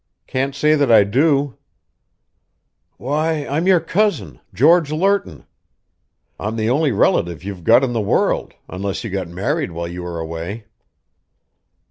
"Can't 0.25 0.55
say 0.55 0.73
that 0.73 0.91
I 0.91 1.03
do!" 1.03 1.57
"Why, 2.97 3.45
I'm 3.45 3.67
your 3.67 3.79
cousin, 3.79 4.39
George 4.51 4.91
Lerton. 4.91 5.45
I'm 6.39 6.55
the 6.55 6.71
only 6.71 6.91
relative 6.91 7.43
you've 7.43 7.63
got 7.63 7.83
in 7.83 7.93
the 7.93 8.01
world, 8.01 8.55
unless 8.67 9.03
you 9.03 9.11
got 9.11 9.27
married 9.27 9.71
while 9.71 9.87
you 9.87 10.01
were 10.01 10.19
away." 10.19 10.65